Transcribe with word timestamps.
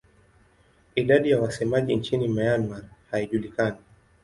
Idadi 0.95 1.31
ya 1.31 1.41
wasemaji 1.41 1.95
nchini 1.95 2.27
Myanmar 2.27 2.83
haijulikani. 3.11 3.77